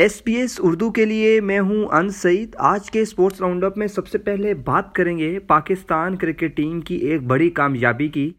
S 0.00 0.12
P 0.24 0.34
S 0.40 0.54
Urdu 0.62 0.88
کے 0.96 1.04
لیے 1.04 1.40
میں 1.44 1.58
ہوں 1.60 1.84
ان 1.96 2.08
سعید 2.18 2.54
آج 2.68 2.90
کے 2.90 3.00
اسپورٹس 3.02 3.40
راؤنڈ 3.40 3.64
اپ 3.64 3.76
میں 3.78 3.86
سب 3.86 4.06
سے 4.08 4.18
پہلے 4.28 4.52
بات 4.64 4.84
کریں 4.94 5.16
گے 5.18 5.38
پاکستان 5.46 6.16
کرکٹ 6.18 6.56
ٹیم 6.56 6.80
کی 6.88 6.94
ایک 7.10 7.22
بڑی 7.30 7.48
کامیابی 7.58 8.06
کی 8.14 8.30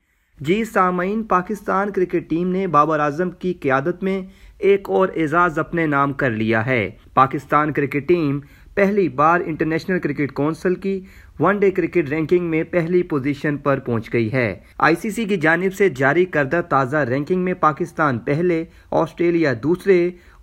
جی 0.47 0.63
سامعین 0.73 1.21
پاکستان 1.33 1.91
کرکٹ 1.95 2.29
ٹیم 2.29 2.47
نے 2.51 2.65
بابر 2.77 2.99
اعظم 2.99 3.31
کی 3.41 3.53
قیادت 3.61 4.03
میں 4.03 4.21
ایک 4.69 4.89
اور 4.97 5.09
اعزاز 5.15 5.59
اپنے 5.59 5.85
نام 5.87 6.13
کر 6.23 6.29
لیا 6.31 6.65
ہے 6.65 6.89
پاکستان 7.13 7.73
کرکٹ 7.73 8.07
ٹیم 8.07 8.39
پہلی 8.75 9.07
بار 9.15 9.39
انٹرنیشنل 9.45 9.99
کرکٹ 10.03 10.31
کونسل 10.35 10.75
کی 10.85 10.99
ون 11.39 11.57
ڈے 11.59 11.69
کرکٹ 11.71 12.09
رینکنگ 12.09 12.45
میں 12.49 12.61
پہلی 12.71 13.01
پوزیشن 13.11 13.57
پر 13.63 13.79
پہنچ 13.85 14.11
گئی 14.13 14.31
ہے 14.33 14.45
آئی 14.87 14.95
سی 15.01 15.09
سی 15.17 15.25
کی 15.25 15.37
جانب 15.41 15.73
سے 15.77 15.89
جاری 15.97 16.23
کردہ 16.37 16.61
تازہ 16.69 16.97
رینکنگ 17.09 17.41
میں 17.45 17.53
پاکستان 17.59 18.19
پہلے 18.29 18.63
آسٹریلیا 19.01 19.53
دوسرے 19.63 19.99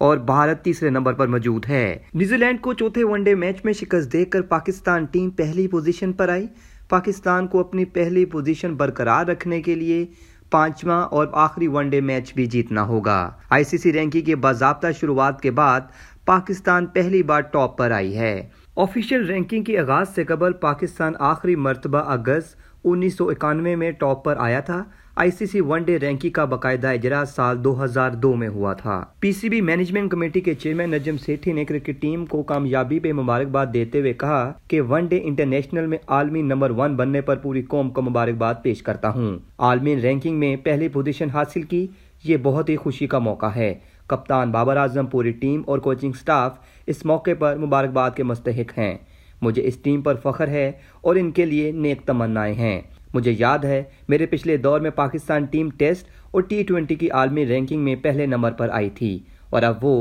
اور 0.09 0.19
بھارت 0.33 0.63
تیسرے 0.65 0.91
نمبر 0.91 1.13
پر 1.15 1.27
موجود 1.35 1.67
ہے 1.69 1.85
نیوزی 2.15 2.37
لینڈ 2.37 2.61
کو 2.63 2.73
چوتھے 2.85 3.05
ون 3.05 3.23
ڈے 3.25 3.35
میچ 3.45 3.65
میں 3.65 3.73
شکست 3.81 4.13
دے 4.13 4.25
کر 4.33 4.43
پاکستان 4.55 5.05
ٹیم 5.13 5.31
پہلی 5.41 5.67
پوزیشن 5.75 6.13
پر 6.23 6.29
آئی 6.33 6.47
پاکستان 6.89 7.47
کو 7.49 7.61
اپنی 7.61 7.85
پہلی 7.99 8.25
پوزیشن 8.37 8.75
برقرار 8.77 9.27
رکھنے 9.27 9.61
کے 9.63 9.75
لیے 9.75 10.05
پانچواں 10.51 11.03
اور 11.17 11.27
آخری 11.41 11.67
ون 11.73 11.89
ڈے 11.89 12.01
میچ 12.01 12.33
بھی 12.35 12.47
جیتنا 12.53 12.83
ہوگا 12.87 13.19
آئی 13.57 13.65
سی 13.65 13.79
سی 13.79 13.93
رینکی 13.93 14.21
کے 14.29 14.37
باضابطہ 14.47 14.87
شروعات 15.01 15.41
کے 15.41 15.51
بعد 15.59 15.81
پاکستان 16.27 16.87
پہلی 16.95 17.23
بار 17.23 17.41
ٹاپ 17.53 17.77
پر 17.79 17.91
آئی 17.91 18.17
ہے 18.19 18.41
آفیشیل 18.83 19.25
رینکنگ 19.27 19.63
کی 19.65 19.77
آغاز 19.79 20.09
سے 20.15 20.25
قبل 20.25 20.53
پاکستان 20.61 21.13
آخری 21.29 21.55
مرتبہ 21.67 21.99
اگست 22.13 22.57
انیس 22.91 23.17
سو 23.17 23.29
اکانوے 23.29 23.75
میں 23.77 23.91
ٹاپ 24.01 24.25
پر 24.25 24.37
آیا 24.41 24.61
تھا 24.69 24.83
I 25.23 25.31
C 25.39 25.47
C 25.47 25.61
one 25.69 25.83
day 25.85 25.99
رینکی 26.01 26.29
کا 26.31 26.45
باقاعدہ 26.51 26.87
اجرا 26.89 27.23
سال 27.35 27.63
دو 27.65 27.73
ہزار 27.83 28.11
دو 28.23 28.35
میں 28.43 28.49
ہوا 28.49 28.73
تھا 28.75 29.03
P 29.21 29.33
C 29.41 29.49
B 29.49 29.61
management 29.61 30.11
committee 30.11 30.41
کے 30.41 30.55
چیئرمین 30.63 30.91
نجم 30.91 31.17
سیٹھی 31.25 31.53
نے 31.53 31.65
کرکٹ 31.65 32.01
ٹیم 32.03 32.25
کو 32.27 32.43
کامیابی 32.53 32.99
پہ 33.01 33.13
مبارکباد 33.21 33.67
دیتے 33.75 34.01
ہوئے 34.01 34.13
کہا 34.21 34.41
کہ 34.69 34.81
ون 34.89 35.07
ڈے 35.11 35.21
انٹرنیشنل 35.25 35.87
میں 35.87 35.99
عالمی 36.19 36.43
نمبر 36.43 36.71
ون 36.77 36.97
بننے 36.97 37.21
پر 37.31 37.39
پوری 37.43 37.63
قوم 37.69 37.91
کو 37.99 38.03
مبارکباد 38.03 38.63
پیش 38.63 38.83
کرتا 38.83 39.11
ہوں 39.15 39.37
عالمی 39.71 40.01
رینکنگ 40.03 40.39
میں 40.41 40.55
پہلی 40.65 40.89
پوزیشن 40.99 41.31
حاصل 41.35 41.63
کی 41.73 41.87
یہ 42.25 42.37
بہت 42.43 42.69
ہی 42.69 42.77
خوشی 42.77 43.07
کا 43.09 43.19
موقع 43.19 43.47
ہے 43.57 43.73
کپتان 44.11 44.51
بابر 44.51 44.77
اعظم 44.77 45.07
پوری 45.11 45.31
ٹیم 45.41 45.61
اور 45.71 45.79
کوچنگ 45.87 46.13
سٹاف 46.21 46.53
اس 46.93 47.05
موقع 47.07 47.31
پر 47.39 47.57
مبارکباد 47.57 48.11
کے 48.17 48.23
مستحق 48.31 48.77
ہیں 48.79 48.97
مجھے 49.43 49.67
اس 49.67 49.77
ٹیم 49.83 50.01
پر 50.03 50.15
فخر 50.23 50.49
ہے 50.49 50.71
اور 51.07 51.17
ان 51.17 51.31
کے 51.37 51.45
لیے 51.47 51.71
نیک 51.83 52.01
تمنائیں 52.07 52.55
ہیں 52.55 52.81
مجھے 53.15 53.33
یاد 53.39 53.65
ہے 53.65 53.83
میرے 54.09 54.27
پچھلے 54.33 54.57
دور 54.67 54.81
میں 54.81 54.91
پاکستان 54.97 55.45
ٹیم 55.55 55.69
ٹیسٹ 55.79 56.07
اور 56.31 56.43
ٹی 56.49 56.63
ٹوینٹی 56.63 56.95
کی 56.95 57.11
عالمی 57.21 57.47
رینکنگ 57.47 57.83
میں 57.85 57.95
پہلے 58.03 58.27
نمبر 58.35 58.53
پر 58.59 58.69
آئی 58.81 58.91
تھی 58.99 59.19
اور 59.55 59.63
اب 59.71 59.85
وہ 59.85 59.95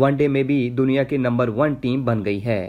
ون 0.00 0.16
ڈے 0.16 0.28
میں 0.36 0.42
بھی 0.50 0.58
دنیا 0.78 1.02
کی 1.10 1.16
نمبر 1.26 1.48
ون 1.56 1.74
ٹیم 1.82 2.04
بن 2.04 2.24
گئی 2.24 2.44
ہے 2.44 2.68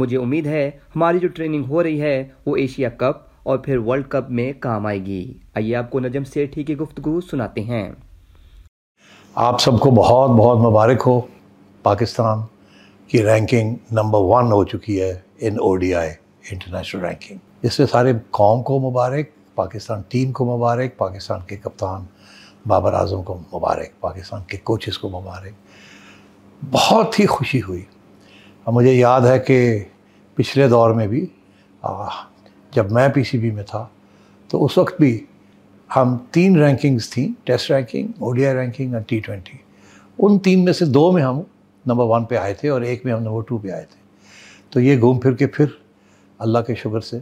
مجھے 0.00 0.16
امید 0.18 0.46
ہے 0.46 0.68
ہماری 0.96 1.18
جو 1.18 1.28
ٹریننگ 1.36 1.64
ہو 1.68 1.82
رہی 1.82 2.00
ہے 2.00 2.16
وہ 2.46 2.56
ایشیا 2.64 2.88
کپ 2.98 3.22
اور 3.48 3.58
پھر 3.64 3.76
ورلڈ 3.86 4.08
کپ 4.10 4.30
میں 4.40 4.52
کام 4.60 4.86
آئے 4.86 5.04
گی 5.06 5.22
آئیے 5.56 5.74
آپ 5.76 5.90
کو 5.90 6.00
نجم 6.00 6.24
سیٹھی 6.34 6.62
کی 6.70 6.76
گفتگو 6.78 7.20
سناتے 7.30 7.60
ہیں 7.72 7.88
آپ 9.34 9.60
سب 9.60 9.78
کو 9.80 9.90
بہت 9.90 10.30
بہت 10.38 10.58
مبارک 10.58 11.02
ہو 11.06 11.20
پاکستان 11.82 12.40
کی 13.08 13.22
رینکنگ 13.24 13.74
نمبر 13.98 14.18
ون 14.26 14.52
ہو 14.52 14.62
چکی 14.64 15.00
ہے 15.00 15.10
ان 15.46 15.58
O 15.62 15.74
D 15.76 15.94
I 15.94 16.10
international 16.52 17.02
ranking 17.04 17.38
اس 17.66 17.74
سے 17.76 17.86
سارے 17.90 18.12
قوم 18.38 18.62
کو 18.68 18.78
مبارک 18.88 19.26
پاکستان 19.54 20.00
ٹیم 20.08 20.32
کو 20.38 20.44
مبارک 20.56 20.96
پاکستان 20.98 21.40
کے 21.48 21.56
کپتان 21.62 22.04
بابر 22.68 22.94
اعظم 23.00 23.22
کو 23.22 23.38
مبارک 23.52 24.00
پاکستان 24.00 24.42
کے 24.48 24.56
کوچز 24.64 24.98
کو 24.98 25.08
مبارک 25.20 26.66
بہت 26.72 27.18
ہی 27.20 27.26
خوشی 27.34 27.60
ہوئی 27.68 27.82
مجھے 28.76 28.92
یاد 28.94 29.26
ہے 29.30 29.38
کہ 29.46 29.58
پچھلے 30.36 30.68
دور 30.68 30.90
میں 30.94 31.06
بھی 31.08 31.26
جب 32.76 32.92
میں 32.92 33.08
پی 33.14 33.22
سی 33.30 33.38
بی 33.38 33.50
میں 33.50 33.64
تھا 33.70 33.86
تو 34.50 34.64
اس 34.64 34.78
وقت 34.78 35.00
بھی 35.00 35.16
ہم 35.96 36.16
تین 36.32 36.56
رینکنگز 36.62 37.08
تھیں 37.10 37.26
test 37.46 37.70
ranking 37.70 38.22
O 38.22 38.32
D 38.34 38.44
I 38.46 38.54
ranking 38.56 38.92
اور 38.94 39.02
ٹی 39.08 39.18
ٹوینٹی 39.26 39.56
ان 40.24 40.38
تین 40.44 40.64
میں 40.64 40.72
سے 40.78 40.84
دو 40.94 41.10
میں 41.12 41.22
ہم 41.22 41.40
نمبر 41.86 42.04
ون 42.08 42.24
پہ 42.30 42.36
آئے 42.36 42.54
تھے 42.54 42.68
اور 42.68 42.80
ایک 42.88 43.04
میں 43.04 43.12
ہم 43.12 43.22
نمبر 43.22 43.42
ٹو 43.48 43.58
پہ 43.58 43.70
آئے 43.72 43.84
تھے 43.90 44.00
تو 44.70 44.80
یہ 44.80 45.00
گھوم 45.00 45.20
پھر 45.20 45.34
کے 45.34 45.46
پھر 45.56 45.66
اللہ 46.46 46.58
کے 46.66 46.74
شکر 46.82 47.00
سے 47.10 47.18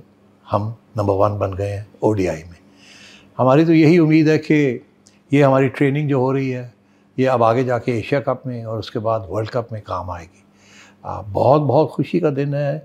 ہم 0.53 0.69
نمبر 0.97 1.15
ون 1.19 1.37
بن 1.39 1.57
گئے 1.59 1.73
ہیں 1.77 1.83
او 2.01 2.13
ڈی 2.13 2.29
آئی 2.29 2.43
میں 2.49 2.65
ہماری 3.39 3.65
تو 3.65 3.75
یہی 3.75 3.99
امید 3.99 4.29
ہے 4.29 4.39
کہ 4.39 4.57
یہ 5.31 5.45
ہماری 5.45 5.69
ٹریننگ 5.77 6.09
جو 6.09 6.17
ہو 6.17 6.33
رہی 6.33 6.55
ہے 6.55 6.69
یہ 7.17 7.29
اب 7.31 7.45
آگے 7.45 7.63
جا 7.65 7.79
کے 7.87 7.93
ایشیا 7.93 8.21
کپ 8.21 8.47
میں 8.47 8.63
اور 8.65 8.79
اس 8.79 8.91
کے 8.91 8.99
بعد 9.07 9.21
ورلڈ 9.29 9.51
کپ 9.51 9.71
میں 9.73 9.81
کام 9.85 10.11
آئے 10.11 10.25
گی 10.35 10.43
بہت 11.33 11.61
بہت 11.69 11.91
خوشی 11.93 12.21
کا 12.21 12.31
دن 12.37 12.55
ہے 12.55 12.79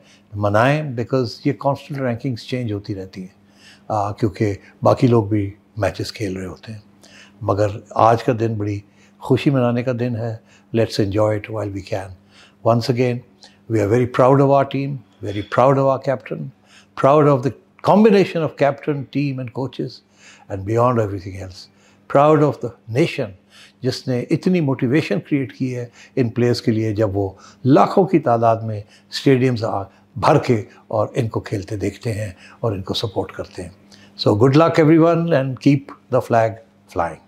منائیں 0.46 0.82
بیکاز 0.96 1.38
یہ 1.46 1.54
کانسٹنٹ 1.60 1.98
رینکنگز 2.02 2.44
چینج 2.48 2.72
ہوتی 2.74 2.96
رہتی 2.96 3.22
ہیں 3.22 4.10
کیونکہ 4.20 4.54
باقی 4.84 5.08
لوگ 5.08 5.24
بھی 5.30 5.44
میچز 5.80 6.12
کھیل 6.14 6.36
رہے 6.38 6.46
ہوتے 6.46 6.72
ہیں 6.74 6.80
مگر 7.50 7.76
آج 8.10 8.24
کا 8.24 8.34
دن 8.40 8.54
بڑی 8.58 8.80
خوشی 9.28 9.50
منانے 9.50 9.84
کا 9.84 9.92
دن 10.00 10.16
ہے 10.16 10.36
let's 10.78 11.00
enjoy 11.00 11.38
it 11.38 11.50
while 11.52 11.70
we 11.74 11.82
can 11.90 12.10
once 12.66 12.90
again 12.90 13.18
we 13.70 13.82
are 13.82 13.88
very 13.88 14.06
proud 14.18 14.42
of 14.42 14.50
our 14.58 14.64
team 14.72 14.96
very 15.22 15.42
proud 15.56 15.80
of 15.80 15.88
our 15.92 16.00
captain 16.06 16.48
proud 17.02 17.28
of 17.30 17.44
the 17.44 17.50
combination 17.84 18.44
of 18.44 18.56
captain 18.58 19.02
team 19.12 19.40
and 19.40 19.52
coaches 19.52 20.00
and 20.50 20.64
beyond 20.66 21.00
everything 21.20 21.36
else 21.42 21.68
proud 22.14 22.44
of 22.44 22.62
the 22.64 22.68
nation 22.98 23.32
جس 23.84 24.08
نے 24.08 24.20
اتنی 24.32 24.62
motivation 24.62 25.20
create 25.30 25.54
کی 25.58 25.76
ہے 25.76 25.86
ان 26.16 26.30
players 26.30 26.62
کے 26.62 26.72
لیے 26.72 26.94
جب 26.96 27.18
وہ 27.18 27.30
لاکھوں 27.66 28.06
کی 28.08 28.20
تعداد 28.28 28.58
میں 28.64 28.80
اسٹیڈیمز 29.10 29.64
آ 29.70 29.82
بھر 30.26 30.38
کے 30.48 30.62
اور 30.98 31.08
ان 31.16 31.28
کو 31.34 31.40
کھیلتے 31.50 31.76
دیکھتے 31.84 32.14
ہیں 32.14 32.32
اور 32.62 32.72
ان 32.72 32.82
کو 32.88 32.94
سپورٹ 32.94 33.32
کرتے 33.32 33.64
ہیں 33.64 33.70
so 34.20 34.34
good 34.42 34.56
luck 34.58 34.80
everyone 34.98 35.32
and 35.34 35.58
keep 35.60 35.92
the 36.14 36.20
flag 36.20 36.54
flying 36.94 37.20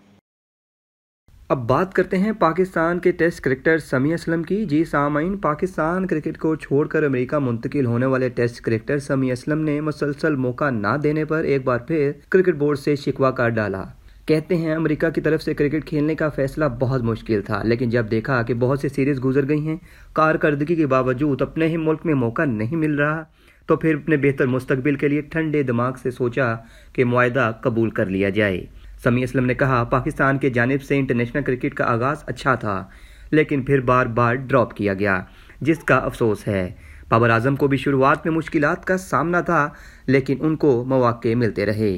اب 1.52 1.66
بات 1.68 1.94
کرتے 1.94 2.18
ہیں 2.18 2.32
پاکستان 2.40 3.00
کے 3.00 3.12
ٹیسٹ 3.22 3.40
کرکٹر 3.44 3.78
سمیع 3.90 4.14
اسلم 4.14 4.44
کی 4.44 4.64
جی 4.70 4.84
سامعین 4.92 5.36
پاکستان 5.42 6.08
کرکٹ 6.08 6.38
کو 6.40 6.54
چھوڑ 6.64 6.86
کر 6.88 7.04
امریکہ 7.04 7.40
منتقل 7.46 7.86
ہونے 7.86 8.06
والے 8.14 8.30
ٹیسٹ 8.40 8.62
کرکٹر 8.62 9.00
سمیع 9.08 9.32
اسلم 9.34 9.60
نے 9.66 9.80
مسلسل 9.82 10.36
موقع 10.46 10.70
نہ 10.70 10.96
دینے 11.04 11.26
پر 11.26 11.44
ایک 11.44 11.64
بار 11.66 11.80
پھر 11.88 12.12
کرکٹ 12.30 12.56
بورڈ 12.60 12.80
سے 12.80 12.96
شکوا 13.06 13.32
کر 13.40 13.50
ڈالا 13.60 13.84
کہتے 14.28 14.56
ہیں 14.58 14.74
امریکہ 14.74 15.10
کی 15.16 15.22
طرف 15.22 15.42
سے 15.44 15.54
کرکٹ 15.54 15.86
کھیلنے 15.88 16.16
کا 16.16 16.30
فیصلہ 16.36 16.66
بہت 16.80 17.02
مشکل 17.04 17.42
تھا 17.46 17.62
لیکن 17.64 17.90
جب 17.90 18.12
دیکھا 18.12 18.42
کہ 18.48 18.54
بہت 18.60 18.80
سے 18.80 18.90
سیریز 18.90 19.24
گزر 19.24 19.48
گئی 19.50 19.68
ہیں 19.68 19.78
کارکردگی 20.16 20.76
کے 20.76 20.88
باوجود 20.98 21.42
اپنے 21.42 21.68
ہی 21.68 21.78
ملک 21.78 22.06
میں 22.06 22.14
موقع 22.14 22.46
نہیں 22.46 22.76
مل 22.78 22.96
رہا 23.00 23.24
تو 23.68 23.75
پھر 23.84 23.96
اپنے 23.96 24.18
بہتر 24.22 24.47
مستقبل 24.47 24.96
کے 25.01 25.07
لیے 25.07 25.22
ٹھنڈے 25.31 25.62
دماغ 25.63 25.91
سے 26.01 26.12
سوچا 26.12 26.46
کہ 26.94 27.06
معاہدہ 27.06 27.51
قبول 27.63 27.90
کر 28.00 28.06
لیا 28.06 28.29
جائے 28.40 28.63
سمیع 29.03 29.24
اسلم 29.24 29.46
نے 29.46 29.53
کہا 29.62 29.84
پاکستان 29.91 30.38
کے 30.40 30.50
جانب 30.57 30.84
سے 30.88 30.97
انٹرنیشنل 31.00 31.44
کرکٹ 31.44 31.74
کا 31.75 31.85
آغاز 31.91 32.24
اچھا 32.28 32.56
تھا 32.66 32.84
لیکن 33.31 33.62
پھر 33.66 33.81
بار 33.91 34.06
بار 34.19 34.35
ڈراپ 34.50 34.75
کیا 34.78 34.94
گیا 34.94 35.19
جس 35.68 35.78
کا 35.88 35.96
افسوس 36.06 36.47
ہے 36.47 36.69
بابر 37.09 37.29
اعظم 37.29 37.56
کو 37.56 37.68
بھی 37.68 37.78
شروعات 37.78 38.25
میں 38.25 38.34
مشکلات 38.34 38.85
کا 38.85 38.97
سامنا 38.97 39.41
تھا 39.50 39.68
لیکن 40.07 40.38
ان 40.45 40.56
کو 40.63 40.84
مواقع 40.88 41.34
ملتے 41.38 41.66
رہے 41.66 41.97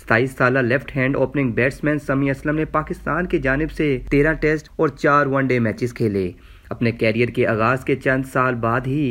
ستائیس 0.00 0.36
سالہ 0.36 0.58
left 0.58 0.94
hand 0.96 1.16
opening 1.16 1.50
batsman 1.54 1.98
Sami 2.06 2.30
Aslam 2.36 2.56
نے 2.56 2.64
پاکستان 2.76 3.26
کی 3.34 3.38
جانب 3.42 3.70
سے 3.76 3.86
تیرہ 4.10 4.32
ٹیسٹ 4.40 4.68
اور 4.76 4.88
چار 5.02 5.26
ون 5.32 5.46
ڈے 5.46 5.58
میچز 5.66 5.94
کھیلے 5.94 6.30
اپنے 6.70 6.92
کیریئر 6.92 7.28
کے 7.36 7.46
آغاز 7.46 7.84
کے 7.84 7.96
چند 8.02 8.24
سال 8.32 8.54
بعد 8.60 8.86
ہی 8.86 9.06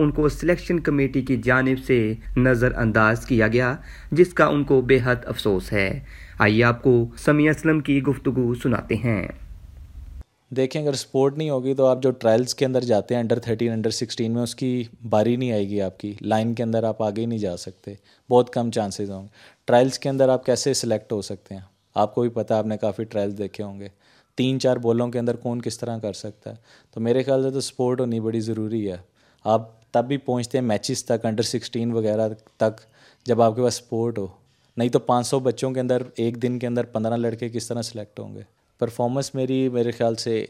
ان 0.00 0.10
کو 0.12 0.28
سلیکشن 0.28 0.78
کمیٹی 0.86 1.20
کی 1.28 1.36
جانب 1.44 1.84
سے 1.86 1.96
نظر 2.36 2.72
انداز 2.78 3.24
کیا 3.26 3.46
گیا 3.48 3.74
جس 4.18 4.32
کا 4.34 4.46
ان 4.46 4.64
کو 4.64 4.80
بے 4.88 4.98
حد 5.04 5.24
افسوس 5.26 5.72
ہے 5.72 5.88
آئیے 6.46 6.62
آپ 6.64 6.82
کو 6.82 6.92
سمیع 7.24 7.50
اسلم 7.50 7.80
کی 7.86 8.00
گفتگو 8.08 8.52
سناتے 8.62 8.96
ہیں 9.04 9.26
دیکھیں 10.56 10.80
اگر 10.80 10.92
سپورٹ 10.94 11.38
نہیں 11.38 11.48
ہوگی 11.50 11.74
تو 11.74 11.86
آپ 11.86 12.02
جو 12.02 12.10
ٹرائلز 12.10 12.54
کے 12.54 12.64
اندر 12.66 12.84
جاتے 12.90 13.14
ہیں 13.14 13.20
انڈر 13.20 13.38
تھرٹین 13.46 13.72
انڈر 13.72 13.90
سکسٹین 13.90 14.32
میں 14.34 14.42
اس 14.42 14.54
کی 14.54 14.70
باری 15.10 15.34
نہیں 15.36 15.52
آئے 15.52 15.68
گی 15.68 15.80
آپ 15.82 15.98
کی 16.00 16.12
لائن 16.20 16.52
کے 16.54 16.62
اندر 16.62 16.84
آپ 16.88 17.02
آگے 17.02 17.20
ہی 17.20 17.26
نہیں 17.26 17.38
جا 17.38 17.56
سکتے 17.56 17.94
بہت 18.30 18.52
کم 18.54 18.70
چانسز 18.74 19.10
ہوں 19.10 19.22
گے 19.22 19.28
ٹرائلز 19.66 19.98
کے 19.98 20.08
اندر 20.08 20.28
آپ 20.36 20.44
کیسے 20.46 20.74
سلیکٹ 20.82 21.12
ہو 21.12 21.20
سکتے 21.30 21.54
ہیں 21.54 21.60
آپ 22.04 22.14
کو 22.14 22.20
بھی 22.22 22.30
پتہ 22.34 22.54
آپ 22.54 22.66
نے 22.66 22.76
کافی 22.80 23.04
ٹرائلز 23.04 23.38
دیکھے 23.38 23.64
ہوں 23.64 23.80
گے 23.80 23.88
تین 24.36 24.60
چار 24.60 24.76
بولوں 24.84 25.08
کے 25.10 25.18
اندر 25.18 25.36
کون 25.42 25.62
کس 25.62 25.78
طرح 25.78 25.98
کر 25.98 26.12
سکتا 26.12 26.50
ہے 26.50 26.56
تو 26.94 27.00
میرے 27.00 27.22
خیال 27.22 27.42
سے 27.42 27.50
تو 27.50 27.60
سپورٹ 27.70 28.00
ہونی 28.00 28.20
بڑی 28.20 28.40
ضروری 28.50 28.90
ہے 28.90 28.96
آپ 29.56 29.74
تب 29.96 30.04
بھی 30.08 30.16
پہنچتے 30.24 30.58
ہیں 30.58 30.64
میچز 30.64 31.04
تک 31.04 31.24
انڈر 31.26 31.42
سکسٹین 31.42 31.92
وغیرہ 31.92 32.28
تک 32.62 32.80
جب 33.26 33.42
آپ 33.42 33.54
کے 33.56 33.62
پاس 33.62 33.74
سپورٹ 33.74 34.18
ہو 34.18 34.26
نہیں 34.76 34.88
تو 34.92 34.98
پانچ 35.06 35.26
سو 35.26 35.38
بچوں 35.46 35.70
کے 35.74 35.80
اندر 35.80 36.02
ایک 36.24 36.40
دن 36.42 36.58
کے 36.58 36.66
اندر 36.66 36.84
پندرہ 36.96 37.16
لڑکے 37.16 37.48
کس 37.52 37.68
طرح 37.68 37.82
سلیکٹ 37.90 38.20
ہوں 38.20 38.34
گے 38.34 38.42
پرفارمنس 38.78 39.34
میری 39.34 39.58
میرے 39.76 39.90
خیال 39.98 40.14
سے 40.24 40.44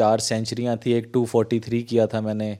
چار 0.00 0.18
سینچریاں 0.30 0.74
تھیں 0.82 0.94
ایک 0.94 1.04
ٹو 1.12 1.24
فورٹی 1.32 1.60
تھری 1.66 1.82
کیا 1.92 2.06
تھا 2.14 2.20
میں 2.26 2.34
نے 2.34 2.54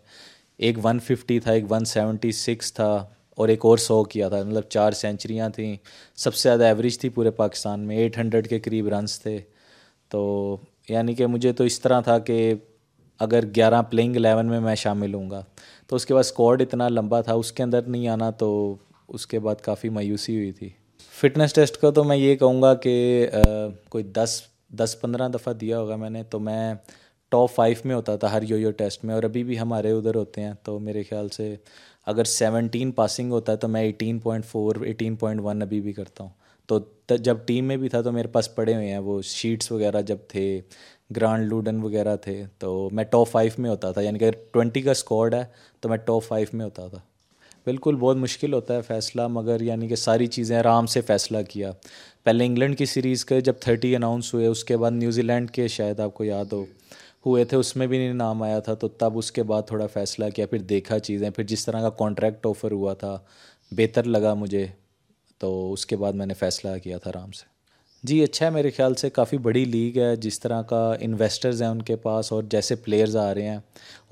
ایک 0.66 0.78
ون 0.84 0.98
ففٹی 1.08 1.38
تھا 1.46 1.52
ایک 1.52 1.70
ون 1.72 1.84
سیونٹی 1.96 2.32
سکس 2.46 2.72
تھا 2.74 2.90
اور 3.36 3.48
ایک 3.48 3.64
اور 3.64 3.78
سو 3.88 4.02
کیا 4.14 4.28
تھا 4.28 4.42
مطلب 4.42 4.68
چار 4.70 4.92
سینچریاں 5.02 5.48
تھیں 5.56 5.74
سب 6.24 6.34
سے 6.34 6.48
زیادہ 6.48 6.64
ایوریج 6.64 6.98
تھی 6.98 7.08
پورے 7.18 7.30
پاکستان 7.42 7.86
میں 7.86 7.96
ایٹ 7.96 8.18
ہنڈریڈ 8.18 8.48
کے 8.48 8.60
قریب 8.60 8.88
رنس 8.94 9.20
تھے 9.22 9.38
تو 10.10 10.22
یعنی 10.88 11.14
کہ 11.14 11.26
مجھے 11.36 11.52
تو 11.58 11.64
اس 11.64 11.80
طرح 11.80 12.00
تھا 12.10 12.18
کہ 12.30 12.52
اگر 13.24 13.44
گیارہ 13.56 13.80
پلینگ 13.90 14.16
الیون 14.16 14.46
میں 14.50 14.58
میں 14.60 14.74
شامل 14.82 15.12
ہوں 15.14 15.28
گا 15.30 15.42
تو 15.88 15.96
اس 15.96 16.06
کے 16.06 16.14
بعد 16.14 16.24
اسکواڈ 16.24 16.62
اتنا 16.62 16.88
لمبا 16.88 17.20
تھا 17.26 17.32
اس 17.42 17.52
کے 17.52 17.62
اندر 17.62 17.82
نہیں 17.94 18.08
آنا 18.14 18.30
تو 18.40 18.48
اس 19.16 19.26
کے 19.32 19.38
بعد 19.44 19.60
کافی 19.62 19.88
مایوسی 19.98 20.34
ہوئی 20.36 20.50
تھی 20.52 20.68
فٹنس 21.20 21.52
ٹیسٹ 21.54 21.76
کا 21.80 21.90
تو 21.98 22.04
میں 22.04 22.16
یہ 22.16 22.34
کہوں 22.36 22.60
گا 22.62 22.72
کہ 22.86 22.94
کوئی 23.90 24.04
دس 24.16 24.40
دس 24.82 24.96
پندرہ 25.00 25.28
دفعہ 25.36 25.52
دیا 25.60 25.78
ہوگا 25.80 25.96
میں 26.02 26.10
نے 26.10 26.22
تو 26.34 26.38
میں 26.48 26.62
ٹاپ 27.34 27.54
فائیو 27.54 27.76
میں 27.88 27.94
ہوتا 27.94 28.16
تھا 28.22 28.32
ہر 28.32 28.42
یو 28.48 28.58
یو 28.58 28.70
ٹیسٹ 28.82 29.04
میں 29.08 29.14
اور 29.14 29.22
ابھی 29.30 29.44
بھی 29.50 29.58
ہمارے 29.60 29.92
ادھر 29.98 30.14
ہوتے 30.22 30.40
ہیں 30.44 30.52
تو 30.64 30.78
میرے 30.88 31.02
خیال 31.10 31.28
سے 31.36 31.54
اگر 32.12 32.24
سیونٹین 32.36 32.90
پاسنگ 32.98 33.32
ہوتا 33.32 33.52
ہے 33.52 33.56
تو 33.64 33.68
میں 33.76 33.82
eighteen 33.82 34.18
point 34.26 34.44
four 34.46 34.84
eighteen 34.86 35.16
point 35.22 35.40
one 35.44 35.62
ابھی 35.62 35.80
بھی 35.80 35.92
کرتا 36.00 36.24
ہوں 36.24 36.30
تو 36.80 37.16
جب 37.16 37.38
ٹیم 37.46 37.64
میں 37.68 37.76
بھی 37.76 37.88
تھا 37.88 38.00
تو 38.02 38.12
میرے 38.12 38.28
پاس 38.32 38.54
پڑے 38.54 38.74
ہوئے 38.74 38.90
ہیں 38.90 38.98
وہ 39.08 39.20
شیٹس 39.26 39.70
وغیرہ 39.72 40.00
جب 40.06 40.18
تھے 40.28 40.42
گرانڈ 41.16 41.48
لوڈن 41.48 41.82
وغیرہ 41.82 42.16
تھے 42.26 42.42
تو 42.58 42.88
میں 42.98 43.04
ٹاپ 43.10 43.28
فائیو 43.30 43.52
میں 43.62 43.70
ہوتا 43.70 43.90
تھا 43.92 44.00
یعنی 44.02 44.18
کہ 44.18 44.30
ٹوینٹی 44.52 44.80
کا 44.82 44.90
اسکواڈ 44.90 45.34
ہے 45.34 45.44
تو 45.80 45.88
میں 45.88 45.96
ٹاپ 46.04 46.24
فائیو 46.24 46.46
میں 46.56 46.64
ہوتا 46.64 46.86
تھا 46.88 46.98
بالکل 47.66 47.96
بہت 47.98 48.16
مشکل 48.16 48.52
ہوتا 48.52 48.74
ہے 48.76 48.82
فیصلہ 48.82 49.26
مگر 49.30 49.60
یعنی 49.62 49.88
کہ 49.88 49.94
ساری 50.04 50.26
چیزیں 50.36 50.56
آرام 50.58 50.86
سے 50.94 51.00
فیصلہ 51.06 51.38
کیا 51.48 51.72
پہلے 52.24 52.44
انگلینڈ 52.46 52.78
کی 52.78 52.86
سیریز 52.94 53.24
کے 53.24 53.40
جب 53.48 53.56
تھرٹی 53.60 53.94
اناؤنس 53.96 54.32
ہوئے 54.34 54.46
اس 54.46 54.64
کے 54.64 54.76
بعد 54.76 54.90
نیوزی 54.90 55.22
لینڈ 55.22 55.50
کے 55.50 55.68
شاید 55.76 56.00
آپ 56.00 56.14
کو 56.14 56.24
یاد 56.24 56.52
ہو 56.52 56.64
ہوئے 57.26 57.44
تھے 57.50 57.56
اس 57.56 57.74
میں 57.76 57.86
بھی 57.86 57.98
نہیں 57.98 58.12
نام 58.14 58.42
آیا 58.42 58.58
تھا 58.68 58.74
تو 58.74 58.88
تب 59.02 59.18
اس 59.18 59.30
کے 59.32 59.42
بعد 59.50 59.62
تھوڑا 59.66 59.86
فیصلہ 59.92 60.24
کیا 60.36 60.46
پھر 60.50 60.62
دیکھا 60.74 60.98
چیزیں 60.98 61.28
پھر 61.36 61.44
جس 61.52 61.64
طرح 61.66 61.80
کا 61.82 61.90
کانٹریکٹ 61.98 62.46
آفر 62.46 62.72
ہوا 62.72 62.94
تھا 63.04 63.18
بہتر 63.76 64.04
لگا 64.06 64.32
مجھے 64.38 64.66
تو 65.42 65.48
اس 65.72 65.84
کے 65.90 65.96
بعد 65.96 66.12
میں 66.18 66.26
نے 66.26 66.34
فیصلہ 66.38 66.70
کیا 66.82 66.96
تھا 67.02 67.10
آرام 67.10 67.30
سے 67.36 67.50
جی 68.08 68.22
اچھا 68.22 68.44
ہے 68.44 68.50
میرے 68.50 68.70
خیال 68.76 68.94
سے 69.00 69.08
کافی 69.18 69.38
بڑی 69.46 69.64
لیگ 69.72 69.98
ہے 69.98 70.14
جس 70.26 70.38
طرح 70.40 70.62
کا 70.72 70.80
انویسٹرز 71.06 71.62
ہیں 71.62 71.68
ان 71.76 71.80
کے 71.88 71.96
پاس 72.04 72.30
اور 72.32 72.42
جیسے 72.54 72.74
پلیئرز 72.84 73.16
آ 73.22 73.32
رہے 73.34 73.48
ہیں 73.48 73.58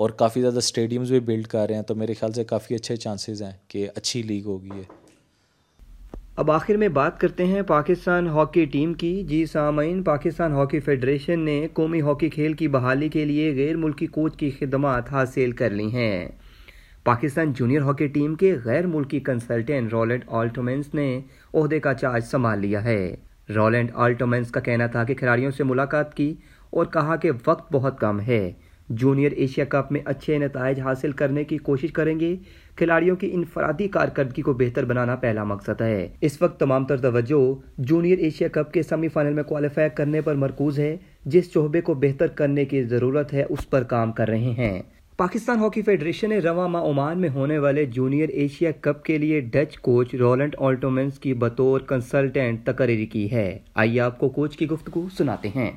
اور 0.03 0.11
کافی 0.23 0.41
زیادہ 0.41 0.59
اسٹیڈیمز 0.67 1.11
بھی 1.11 1.21
بلڈ 1.31 1.47
کر 1.55 1.67
رہے 1.69 1.75
ہیں 1.75 1.83
تو 1.91 1.95
میرے 2.03 2.15
خیال 2.21 2.33
سے 2.39 2.45
کافی 2.55 2.75
اچھے 2.75 2.97
چانسز 3.07 3.43
ہیں 3.43 3.53
کہ 3.75 3.87
اچھی 3.97 4.23
لیگ 4.33 4.47
ہوگی 4.53 4.71
ہے 4.79 4.83
اب 6.41 6.51
آخر 6.51 6.77
میں 6.83 6.89
بات 6.99 7.19
کرتے 7.21 7.45
ہیں 7.47 7.63
پاکستان 7.71 8.29
ہاکی 8.37 8.65
ٹیم 8.75 8.93
کی 9.05 9.15
جی 9.29 9.45
سامعین 9.53 10.03
پاکستان 10.13 10.53
ہاکی 10.61 10.81
فیڈریشن 10.91 11.41
نے 11.51 11.59
قومی 11.81 12.01
ہاکی 12.11 12.29
کھیل 12.39 12.53
کی 12.61 12.69
بحالی 12.77 13.09
کے 13.17 13.25
لیے 13.33 13.53
غیر 13.57 13.77
ملکی 13.87 14.07
کوچ 14.19 14.37
کی 14.39 14.51
خدمات 14.59 15.11
حاصل 15.13 15.53
کر 15.63 15.71
لی 15.81 15.87
ہیں 15.97 16.29
پاکستان 17.05 17.53
جونیئر 17.57 17.83
ہاکی 17.83 18.07
ٹیم 18.15 18.35
کے 18.41 18.55
غیر 18.65 18.87
ملکی 18.87 19.21
رولینڈ 19.93 20.23
آلٹومینس 20.39 20.93
نے 20.95 21.07
عہدے 21.55 21.79
کا 21.81 21.93
چارج 22.01 22.25
سنبھال 22.31 22.59
لیا 22.61 22.83
ہے 22.85 22.99
رولینڈ 23.57 23.91
آلٹومینس 24.07 24.51
کا 24.53 24.61
کہنا 24.61 24.87
تھا 24.93 25.05
کہ 25.05 25.15
کھلاڑیوں 25.19 25.51
سے 25.57 25.65
ملاقات 25.65 26.13
کی 26.17 26.33
اور 26.77 26.87
کہا 26.93 27.17
کہ 27.23 27.31
وقت 27.47 27.73
بہت 27.75 27.99
کم 28.01 28.21
ہے 28.27 28.43
جونیئر 29.05 29.33
ایشیا 29.45 29.65
کپ 29.69 29.91
میں 29.93 30.01
اچھے 30.13 30.39
نتائج 30.39 30.81
حاصل 30.85 31.13
کرنے 31.23 31.45
کی 31.45 31.59
کوشش 31.71 31.93
کریں 31.93 32.19
گے 32.21 32.35
کھلاڑیوں 32.77 33.17
کی 33.17 33.31
انفرادی 33.35 33.89
کارکردگی 33.97 34.43
کو 34.43 34.53
بہتر 34.61 34.85
بنانا 34.93 35.17
پہلا 35.25 35.45
مقصد 35.55 35.81
ہے 35.81 36.07
اس 36.29 36.41
وقت 36.43 36.61
تمام 36.61 36.85
تر 36.87 36.97
توجہ 37.09 37.43
جونیئر 37.89 38.19
ایشیا 38.25 38.49
کپ 38.53 38.73
کے 38.75 38.83
سیمی 38.83 39.09
فائنل 39.15 39.33
میں 39.35 39.43
کوالیفائی 39.49 39.91
کرنے 39.97 40.21
پر 40.29 40.35
مرکوز 40.45 40.79
ہے 40.81 40.97
جس 41.33 41.53
شعبے 41.55 41.81
کو 41.91 41.95
بہتر 42.07 42.27
کرنے 42.43 42.65
کی 42.75 42.83
ضرورت 42.95 43.33
ہے 43.33 43.45
اس 43.49 43.69
پر 43.71 43.83
کام 43.95 44.13
کر 44.21 44.29
رہے 44.29 44.55
ہیں 44.59 44.81
پاکستان 45.21 45.59
ہاکی 45.61 45.81
فیڈریشن 45.87 46.29
نے 46.31 46.39
رواں 46.41 46.67
عمان 46.89 47.21
میں 47.21 47.29
ہونے 47.31 47.57
والے 47.63 47.85
جونیئر 47.97 48.29
ایشیا 48.43 48.71
کپ 48.83 49.03
کے 49.05 49.17
لیے 49.19 49.41
ڈچ 49.57 49.77
کوچ 49.89 50.15
رولنٹ 50.21 50.55
آلٹومنس 50.69 51.19
کی 51.21 51.33
بطور 51.43 51.81
کنسلٹینٹ 51.89 52.65
تقرری 52.67 53.05
کی 53.15 53.27
ہے 53.33 53.45
آئیے 53.83 54.01
آپ 54.01 54.19
کو 54.19 54.29
کوچ 54.37 54.57
کی 54.57 54.67
سناتے 54.81 55.49
ہیں 55.57 55.73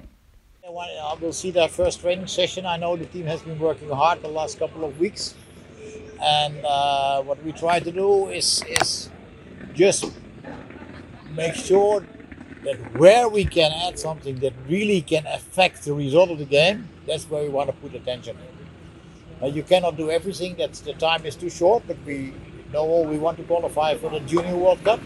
You 19.51 19.61
cannot 19.61 19.97
do 19.97 20.09
everything, 20.09 20.55
the 20.55 20.93
time 20.93 21.25
is 21.25 21.35
too 21.35 21.49
short, 21.49 21.83
but 21.85 21.97
we 22.05 22.33
know 22.71 23.01
we 23.01 23.17
want 23.17 23.37
to 23.39 23.43
qualify 23.43 23.93
for 23.95 24.09
the 24.09 24.21
Junior 24.21 24.55
World 24.55 24.81
Cup. 24.85 25.01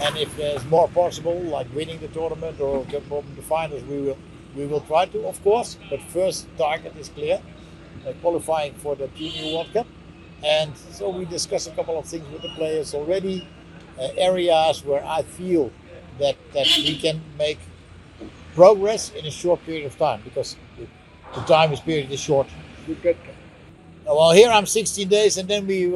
And 0.00 0.16
if 0.16 0.34
there's 0.36 0.64
more 0.66 0.86
possible, 0.88 1.34
like 1.34 1.74
winning 1.74 1.98
the 1.98 2.06
tournament 2.08 2.60
or 2.60 2.84
the 2.84 3.42
finals, 3.42 3.82
we 3.82 4.66
will 4.66 4.80
try 4.82 5.06
to, 5.06 5.26
of 5.26 5.42
course. 5.42 5.78
But 5.90 6.00
first 6.00 6.46
target 6.56 6.96
is 6.96 7.08
clear, 7.08 7.42
uh, 8.06 8.12
qualifying 8.22 8.72
for 8.74 8.94
the 8.94 9.08
Junior 9.08 9.56
World 9.56 9.72
Cup. 9.72 9.88
And 10.44 10.72
so 10.92 11.08
we 11.08 11.24
discussed 11.24 11.66
a 11.66 11.72
couple 11.72 11.98
of 11.98 12.04
things 12.04 12.28
with 12.28 12.42
the 12.42 12.54
players 12.54 12.94
already, 12.94 13.48
uh, 13.98 14.02
areas 14.16 14.84
where 14.84 15.04
I 15.04 15.22
feel 15.22 15.72
that 16.20 16.36
we 16.54 16.98
can 17.00 17.20
make 17.36 17.58
progress 18.54 19.10
in 19.10 19.26
a 19.26 19.30
short 19.30 19.66
period 19.66 19.86
of 19.86 19.98
time, 19.98 20.22
because 20.22 20.54
the 20.76 21.40
time 21.40 21.76
period 21.78 22.12
is 22.12 22.20
short. 22.20 22.46
Here 24.08 24.50
am 24.54 24.64
sixteen 24.64 25.10
they 25.10 25.28
then 25.34 25.48
then 25.48 25.64
view 25.66 25.90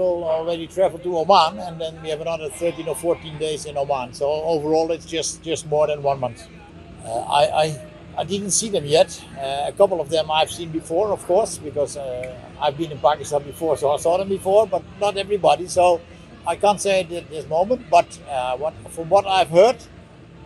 to 1.02 1.16
اوانٹین 1.18 2.88
O 2.88 2.92
fourteen 3.00 3.36
they 3.40 3.56
then 3.64 3.76
one 3.78 4.12
so 4.14 4.26
overall 4.80 4.90
it's 4.96 5.64
more 5.70 5.88
than 5.88 6.00
one 6.04 6.16
month 6.20 6.42
I 7.32 8.48
see 8.52 8.68
then 8.70 8.86
at 8.92 9.12
couple 9.78 10.00
of 10.00 10.10
them 10.12 10.30
I 10.30 10.44
have 10.46 10.52
seen 10.52 10.70
before 10.70 11.12
of 11.12 11.26
course 11.26 11.58
because 11.62 11.96
I 11.98 12.72
be 12.76 12.86
party 13.00 13.24
sub 13.24 13.44
before 13.44 13.76
so 13.80 13.96
so 14.02 14.16
before 14.28 14.66
but 14.70 15.00
not 15.02 15.16
everybody 15.46 15.64
اسٹان 15.76 16.78
set 16.86 17.12
no 17.50 17.62
but 17.74 17.88
but 17.92 18.18
what 18.60 19.24
I 19.24 19.44
have 19.44 19.56
heard 19.56 19.88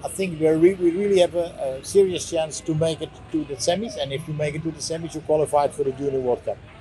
I 0.02 0.14
think 0.16 0.40
wait 0.62 0.80
well 0.80 1.18
he 1.18 1.80
serious 1.92 2.30
chance 2.30 2.60
to 2.66 2.74
make 2.80 3.02
it 3.02 3.32
to 3.32 3.42
this 3.54 3.68
and 3.68 4.14
to 4.26 4.32
make 4.38 4.54
it 4.54 4.64
to 4.64 4.70
them 4.78 5.04
also 5.10 5.20
qualify 5.26 5.76
world 5.76 6.46
cup 6.46 6.73